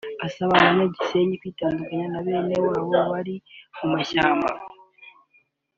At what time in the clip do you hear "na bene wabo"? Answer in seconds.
2.13-2.91